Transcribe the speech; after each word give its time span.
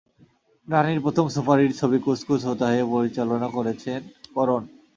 রানীর 0.67 0.99
প্রথম 1.05 1.25
সুপারহিট 1.35 1.71
ছবি 1.79 1.97
কুছ 2.05 2.19
কুছ 2.27 2.41
হোতা 2.45 2.65
হ্যায় 2.69 2.87
পরিচালনা 2.93 3.47
করেছেন 3.49 3.99
করন। 4.35 4.61